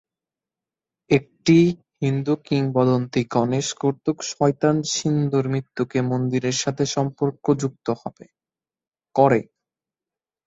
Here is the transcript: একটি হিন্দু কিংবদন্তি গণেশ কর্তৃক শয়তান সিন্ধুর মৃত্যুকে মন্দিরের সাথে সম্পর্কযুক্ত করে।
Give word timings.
একটি 1.11 1.57
হিন্দু 2.01 2.33
কিংবদন্তি 2.47 3.21
গণেশ 3.33 3.67
কর্তৃক 3.73 4.17
শয়তান 4.31 4.75
সিন্ধুর 4.93 5.45
মৃত্যুকে 5.47 5.99
মন্দিরের 6.11 6.55
সাথে 6.63 6.83
সম্পর্কযুক্ত 6.95 7.87
করে। 8.01 8.25